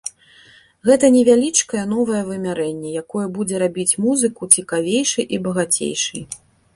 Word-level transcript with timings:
Гэта 0.87 1.09
невялічкае 1.15 1.83
новае 1.91 2.21
вымярэнне, 2.29 2.93
якое 3.01 3.25
будзе 3.35 3.55
рабіць 3.65 3.97
музыку 4.07 4.49
цікавейшай 4.57 5.25
і 5.37 5.41
багацейшай. 5.49 6.23